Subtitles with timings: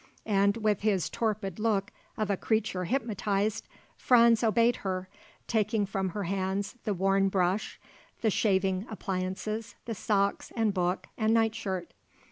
[0.25, 3.67] And, with his torpid look of a creature hypnotized,
[3.97, 5.07] Franz obeyed her,
[5.45, 7.79] taking from her hands the worn brush,
[8.21, 11.93] the shaving appliances, the socks and book and nightshirt.